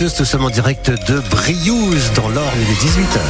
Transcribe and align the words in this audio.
Nous 0.00 0.08
sommes 0.08 0.44
en 0.44 0.50
direct 0.50 0.90
de 0.90 1.20
Briouze 1.30 2.10
dans 2.16 2.28
l'Orne, 2.28 2.58
il 2.60 2.68
est 2.68 2.80
18h. 2.80 3.20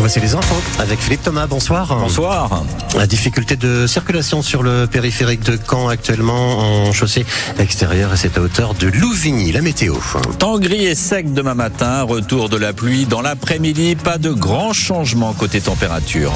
Voici 0.00 0.18
les 0.18 0.34
infos 0.34 0.60
avec 0.80 0.98
Philippe 0.98 1.22
Thomas, 1.22 1.46
bonsoir. 1.46 1.86
Bonsoir. 1.94 2.64
La 2.96 3.06
difficulté 3.06 3.54
de 3.54 3.86
circulation 3.86 4.42
sur 4.42 4.64
le 4.64 4.88
périphérique 4.88 5.44
de 5.44 5.56
Caen 5.70 5.86
actuellement 5.86 6.88
en 6.88 6.92
chaussée 6.92 7.24
extérieure 7.60 8.12
et 8.14 8.16
c'est 8.16 8.36
à 8.38 8.40
hauteur 8.40 8.74
de 8.74 8.88
Louvigny, 8.88 9.52
la 9.52 9.62
météo. 9.62 9.94
Temps 10.40 10.58
gris 10.58 10.84
et 10.84 10.96
sec 10.96 11.32
demain 11.32 11.54
matin, 11.54 12.02
retour 12.02 12.48
de 12.48 12.56
la 12.56 12.72
pluie 12.72 13.06
dans 13.06 13.22
l'après-midi, 13.22 13.94
pas 13.94 14.18
de 14.18 14.32
grands 14.32 14.72
changements 14.72 15.32
côté 15.32 15.60
température. 15.60 16.32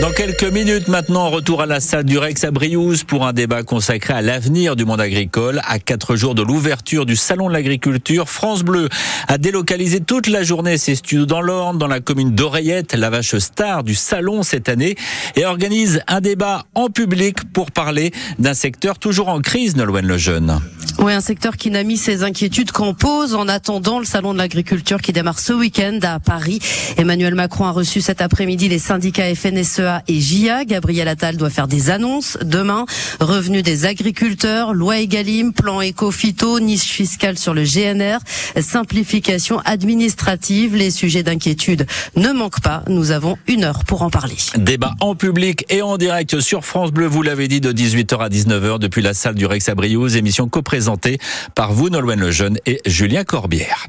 Dans 0.00 0.12
quelques 0.12 0.44
minutes 0.44 0.88
maintenant, 0.88 1.28
retour 1.28 1.60
à 1.60 1.66
la 1.66 1.78
salle 1.78 2.04
du 2.04 2.16
Rex 2.16 2.44
à 2.44 2.50
Briouze 2.50 3.04
pour 3.04 3.26
un 3.26 3.34
débat 3.34 3.62
consacré 3.62 4.14
à 4.14 4.22
l'avenir 4.22 4.74
du 4.74 4.86
monde 4.86 5.00
agricole. 5.00 5.60
À 5.66 5.78
quatre 5.78 6.16
jours 6.16 6.34
de 6.34 6.40
l'ouverture 6.40 7.04
du 7.04 7.16
Salon 7.16 7.48
de 7.48 7.52
l'agriculture, 7.52 8.30
France 8.30 8.62
Bleu 8.62 8.88
a 9.28 9.36
délocalisé 9.36 10.00
toute 10.00 10.26
la 10.26 10.42
journée 10.42 10.78
ses 10.78 10.94
studios 10.94 11.26
dans 11.26 11.42
l'Orne, 11.42 11.76
dans 11.76 11.86
la 11.86 12.00
commune 12.00 12.34
d'Oreillette, 12.34 12.94
la 12.94 13.10
vache 13.10 13.36
star 13.36 13.84
du 13.84 13.94
salon 13.94 14.42
cette 14.42 14.70
année, 14.70 14.96
et 15.36 15.44
organise 15.44 16.00
un 16.08 16.22
débat 16.22 16.64
en 16.74 16.88
public 16.88 17.52
pour 17.52 17.70
parler 17.70 18.10
d'un 18.38 18.54
secteur 18.54 18.98
toujours 18.98 19.28
en 19.28 19.40
crise, 19.40 19.76
Nolwenn 19.76 20.06
Lejeune. 20.06 20.60
Oui, 20.98 21.12
un 21.12 21.20
secteur 21.20 21.56
qui 21.56 21.70
n'a 21.70 21.82
mis 21.82 21.96
ses 21.96 22.22
inquiétudes 22.22 22.72
qu'en 22.72 22.94
pause 22.94 23.34
en 23.34 23.48
attendant 23.48 23.98
le 23.98 24.04
salon 24.04 24.32
de 24.32 24.38
l'agriculture 24.38 25.00
qui 25.00 25.12
démarre 25.12 25.38
ce 25.38 25.52
week-end 25.52 25.98
à 26.02 26.20
Paris. 26.20 26.58
Emmanuel 26.96 27.34
Macron 27.34 27.64
a 27.64 27.70
reçu 27.70 28.00
cet 28.00 28.20
après-midi 28.20 28.68
les 28.68 28.78
syndicats 28.78 29.34
FNSEA 29.34 29.89
et 30.08 30.20
JA. 30.20 30.64
Gabriel 30.64 31.08
Attal 31.08 31.36
doit 31.36 31.50
faire 31.50 31.68
des 31.68 31.90
annonces 31.90 32.38
demain. 32.42 32.86
Revenus 33.20 33.62
des 33.62 33.86
agriculteurs, 33.86 34.72
loi 34.74 34.98
Egalim, 35.00 35.52
plan 35.52 35.80
éco-phyto, 35.80 36.60
niche 36.60 36.90
fiscale 36.90 37.38
sur 37.38 37.54
le 37.54 37.64
GNR, 37.64 38.18
simplification 38.60 39.60
administrative. 39.64 40.76
Les 40.76 40.90
sujets 40.90 41.22
d'inquiétude 41.22 41.86
ne 42.16 42.30
manquent 42.30 42.60
pas. 42.60 42.82
Nous 42.88 43.10
avons 43.10 43.36
une 43.46 43.64
heure 43.64 43.84
pour 43.84 44.02
en 44.02 44.10
parler. 44.10 44.36
Débat 44.56 44.94
en 45.00 45.14
public 45.14 45.64
et 45.68 45.82
en 45.82 45.96
direct 45.96 46.40
sur 46.40 46.64
France 46.64 46.92
Bleu, 46.92 47.06
vous 47.06 47.22
l'avez 47.22 47.48
dit, 47.48 47.60
de 47.60 47.72
18h 47.72 48.18
à 48.18 48.28
19h 48.28 48.78
depuis 48.78 49.02
la 49.02 49.14
salle 49.14 49.34
du 49.34 49.46
Rex 49.46 49.68
à 49.68 49.74
Briouze, 49.74 50.16
émission 50.16 50.48
co-présentée 50.48 51.18
par 51.54 51.72
vous, 51.72 51.90
Nolwenn 51.90 52.20
Lejeune 52.20 52.58
et 52.66 52.80
Julien 52.86 53.24
Corbière. 53.24 53.86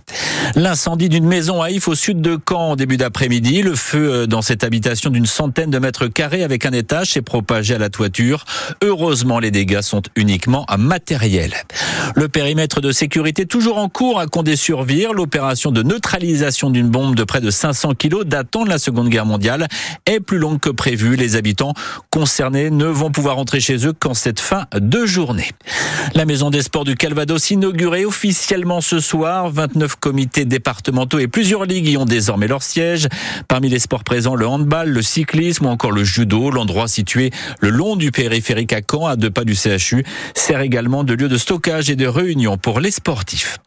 L'incendie 0.55 1.09
d'une 1.09 1.25
maison 1.25 1.61
à 1.61 1.69
If 1.71 1.87
au 1.87 1.95
sud 1.95 2.21
de 2.21 2.37
Caen 2.47 2.71
en 2.71 2.75
début 2.75 2.97
d'après-midi. 2.97 3.61
Le 3.61 3.75
feu 3.75 4.11
euh, 4.11 4.27
dans 4.27 4.41
cette 4.41 4.63
habitation 4.63 5.09
d'une 5.09 5.25
centaine 5.25 5.69
de 5.69 5.79
mètres 5.79 5.90
carrés 6.07 6.43
avec 6.43 6.65
un 6.65 6.71
étage 6.71 7.11
s'est 7.11 7.21
propagé 7.21 7.75
à 7.75 7.77
la 7.77 7.89
toiture. 7.89 8.45
Heureusement, 8.83 9.39
les 9.39 9.51
dégâts 9.51 9.81
sont 9.81 10.01
uniquement 10.15 10.65
matériels. 10.77 11.55
Le 12.15 12.27
périmètre 12.27 12.81
de 12.81 12.91
sécurité 12.91 13.45
toujours 13.45 13.77
en 13.77 13.89
cours 13.89 14.19
à 14.19 14.27
Condé-sur-Vire. 14.27 15.13
L'opération 15.13 15.71
de 15.71 15.83
neutralisation 15.83 16.69
d'une 16.69 16.89
bombe 16.89 17.15
de 17.15 17.23
près 17.23 17.41
de 17.41 17.49
500 17.49 17.93
kilos 17.95 18.25
datant 18.25 18.63
de 18.63 18.69
la 18.69 18.79
Seconde 18.79 19.09
Guerre 19.09 19.25
mondiale 19.25 19.67
est 20.05 20.19
plus 20.19 20.37
longue 20.37 20.59
que 20.59 20.69
prévu. 20.69 21.15
Les 21.15 21.35
habitants 21.35 21.73
concernés 22.09 22.69
ne 22.69 22.85
vont 22.85 23.11
pouvoir 23.11 23.35
rentrer 23.35 23.59
chez 23.59 23.85
eux 23.85 23.93
qu'en 23.93 24.13
cette 24.13 24.39
fin 24.39 24.65
de 24.75 25.05
journée. 25.05 25.49
La 26.15 26.25
maison 26.25 26.49
des 26.49 26.61
sports 26.61 26.83
du 26.83 26.95
Calvados 26.95 27.51
inaugurée 27.51 28.05
officiellement 28.05 28.81
ce 28.81 28.99
soir. 28.99 29.49
29 29.49 29.95
comités 29.97 30.45
départementaux 30.45 31.19
et 31.19 31.27
plusieurs 31.27 31.65
ligues 31.65 31.87
y 31.87 31.97
ont 31.97 32.05
désormais 32.05 32.47
leur 32.47 32.63
siège. 32.63 33.07
Parmi 33.47 33.69
les 33.69 33.79
sports 33.79 34.03
présents, 34.03 34.35
le 34.35 34.47
handball, 34.47 34.89
le 34.89 35.01
cyclisme 35.01 35.65
ou 35.65 35.69
encore 35.69 35.91
le 35.91 36.03
judo. 36.03 36.49
L'endroit 36.49 36.87
situé 36.87 37.31
le 37.59 37.69
long 37.69 37.95
du 37.95 38.11
périphérique 38.11 38.73
à 38.73 38.81
Caen, 38.81 39.05
à 39.05 39.15
deux 39.15 39.29
pas 39.29 39.43
du 39.43 39.55
CHU, 39.55 40.03
sert 40.35 40.61
également 40.61 41.03
de 41.03 41.13
lieu 41.13 41.29
de 41.29 41.37
stockage 41.37 41.90
de 41.95 42.07
réunion 42.07 42.57
pour 42.57 42.79
les 42.79 42.91
sportifs. 42.91 43.57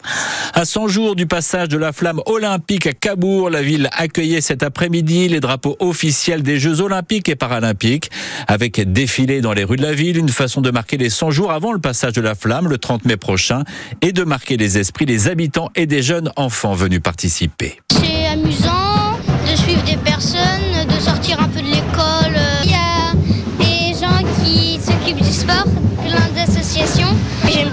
À 0.53 0.65
100 0.65 0.89
jours 0.89 1.17
du 1.17 1.27
passage 1.27 1.69
de 1.69 1.79
la 1.79 1.93
flamme 1.93 2.21
olympique 2.27 2.87
à 2.87 2.93
Cabourg, 2.93 3.51
la 3.51 3.63
ville 3.63 3.89
accueillait 3.93 4.41
cet 4.41 4.63
après-midi 4.63 5.29
les 5.29 5.41
drapeaux 5.41 5.77
officiels 5.81 6.43
des 6.43 6.59
Jeux 6.59 6.81
olympiques 6.81 7.29
et 7.29 7.37
paralympiques. 7.37 8.11
Avec 8.47 8.81
défilé 8.93 9.41
dans 9.41 9.53
les 9.53 9.65
rues 9.65 9.77
de 9.77 9.83
la 9.83 9.93
ville, 9.93 10.17
une 10.17 10.29
façon 10.29 10.61
de 10.61 10.71
marquer 10.71 10.97
les 10.97 11.11
100 11.11 11.31
jours 11.31 11.53
avant 11.53 11.73
le 11.73 11.81
passage 11.81 12.13
de 12.13 12.21
la 12.21 12.35
flamme 12.35 12.69
le 12.69 12.79
30 12.79 13.05
mai 13.05 13.17
prochain 13.17 13.65
et 14.01 14.13
de 14.13 14.23
marquer 14.25 14.57
les 14.57 14.79
esprits 14.79 15.07
des 15.07 15.29
habitants 15.29 15.71
et 15.75 15.87
des 15.87 16.03
jeunes 16.03 16.31
enfants 16.37 16.75
venus 16.75 17.01
participer. 17.01 17.79
C'est 17.93 18.27
amusant 18.27 19.19
de 19.51 19.57
suivre 19.57 19.83
des 19.85 19.97
personnes, 19.97 20.87
de 20.89 21.01
sortir 21.01 21.41
un 21.41 21.49
peu 21.49 21.61
de 21.61 21.67
l'école. 21.67 22.39
Il 22.65 22.71
y 22.71 22.75
a 22.75 23.13
des 23.59 23.99
gens 23.99 24.25
qui 24.43 24.79
s'occupent 24.81 25.23
du 25.25 25.33
sport, 25.33 25.67
plein 26.03 26.29
d'associations. 26.35 27.15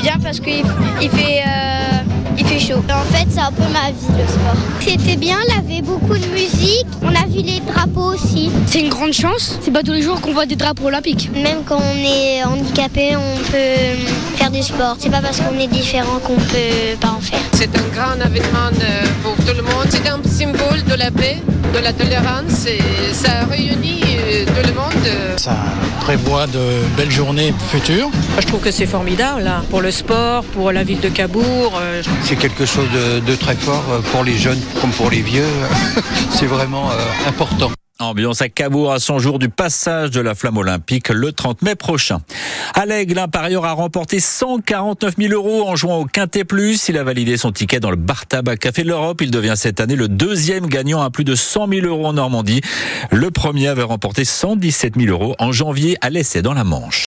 Bien 0.01 0.17
parce 0.21 0.39
qu'il 0.39 0.63
il 1.01 1.09
fait, 1.09 1.41
euh, 1.45 2.01
il 2.37 2.45
fait 2.45 2.59
chaud. 2.59 2.79
En 2.89 3.13
fait, 3.13 3.27
c'est 3.29 3.39
un 3.39 3.51
peu 3.51 3.61
ma 3.71 3.91
vie, 3.91 4.17
le 4.17 4.27
sport. 4.27 4.55
C'était 4.79 5.15
bien, 5.15 5.37
il 5.47 5.53
y 5.53 5.57
avait 5.57 5.81
beaucoup 5.83 6.17
de 6.17 6.25
musique. 6.33 6.87
On 7.03 7.09
a 7.09 7.27
vu 7.27 7.41
les 7.43 7.59
drapeaux 7.59 8.13
aussi. 8.13 8.49
C'est 8.65 8.79
une 8.79 8.89
grande 8.89 9.13
chance. 9.13 9.59
C'est 9.61 9.71
pas 9.71 9.83
tous 9.83 9.91
les 9.91 10.01
jours 10.01 10.19
qu'on 10.19 10.33
voit 10.33 10.47
des 10.47 10.55
drapeaux 10.55 10.87
olympiques. 10.87 11.29
Même 11.35 11.59
quand 11.65 11.79
on 11.79 11.97
est 12.03 12.43
handicapé, 12.43 13.15
on 13.15 13.37
peut 13.51 14.37
faire 14.37 14.49
du 14.49 14.63
sport. 14.63 14.95
C'est 14.97 15.11
pas 15.11 15.21
parce 15.21 15.39
qu'on 15.39 15.59
est 15.59 15.67
différent 15.67 16.17
qu'on 16.25 16.35
peut 16.35 16.97
pas 16.99 17.09
en 17.09 17.21
faire. 17.21 17.39
C'est 17.53 17.69
un 17.77 17.87
grand 17.93 18.15
événement 18.15 18.71
euh, 18.81 19.05
pour 19.21 19.35
tout 19.45 19.55
le 19.55 19.61
monde. 19.61 19.87
C'est 19.89 20.07
un 20.09 20.19
symbole 20.27 20.83
de 20.83 20.95
la 20.95 21.11
paix, 21.11 21.37
de 21.73 21.79
la 21.79 21.93
tolérance 21.93 22.65
et 22.65 22.81
ça 23.13 23.45
réunit 23.49 24.01
euh, 24.03 24.45
tout 24.45 24.67
le 24.67 24.73
monde. 24.73 25.37
Ça 25.37 25.55
prévoit 26.17 26.45
de 26.45 26.59
belles 26.97 27.09
journées 27.09 27.53
futures. 27.69 28.09
Je 28.37 28.45
trouve 28.45 28.59
que 28.59 28.69
c'est 28.71 28.85
formidable 28.85 29.47
hein, 29.47 29.63
pour 29.69 29.79
le 29.79 29.91
sport, 29.91 30.43
pour 30.43 30.73
la 30.73 30.83
ville 30.83 30.99
de 30.99 31.07
Cabourg. 31.07 31.71
euh, 31.79 32.03
C'est 32.23 32.35
quelque 32.35 32.65
chose 32.65 32.89
de, 32.93 33.21
de 33.21 33.35
très 33.37 33.55
fort 33.55 33.85
euh, 33.89 34.01
pour 34.11 34.25
les 34.25 34.35
jeunes 34.37 34.59
comme 34.81 34.91
pour 34.91 35.09
les 35.09 35.21
vieux. 35.21 35.47
C'est 36.29 36.47
vraiment 36.47 36.91
euh, 36.91 37.29
important. 37.29 37.71
Ambiance 38.01 38.41
à 38.41 38.49
Cabourg 38.49 38.91
à 38.91 38.99
100 38.99 39.19
jours 39.19 39.39
du 39.39 39.49
passage 39.49 40.11
de 40.11 40.21
la 40.21 40.35
flamme 40.35 40.57
olympique 40.57 41.09
le 41.09 41.31
30 41.31 41.61
mai 41.61 41.75
prochain. 41.75 42.21
À 42.73 42.85
l'Aigle, 42.85 43.19
a 43.19 43.71
remporté 43.73 44.19
149 44.19 45.15
000 45.17 45.33
euros 45.33 45.67
en 45.67 45.75
jouant 45.75 45.97
au 45.97 46.05
Quintet 46.05 46.43
Plus. 46.43 46.89
Il 46.89 46.97
a 46.97 47.03
validé 47.03 47.37
son 47.37 47.51
ticket 47.51 47.79
dans 47.79 47.91
le 47.91 47.95
Bar 47.95 48.25
Tabac 48.25 48.57
Café 48.57 48.83
de 48.83 48.89
l'Europe. 48.89 49.21
Il 49.21 49.31
devient 49.31 49.53
cette 49.55 49.79
année 49.79 49.95
le 49.95 50.07
deuxième 50.07 50.67
gagnant 50.67 51.01
à 51.01 51.09
plus 51.09 51.23
de 51.23 51.35
100 51.35 51.67
000 51.69 51.87
euros 51.87 52.07
en 52.07 52.13
Normandie. 52.13 52.61
Le 53.11 53.31
premier 53.31 53.67
avait 53.67 53.83
remporté 53.83 54.25
117 54.25 54.95
000 54.99 55.11
euros 55.11 55.35
en 55.39 55.51
janvier 55.51 55.97
à 56.01 56.09
l'essai 56.09 56.41
dans 56.41 56.53
la 56.53 56.63
Manche. 56.63 56.99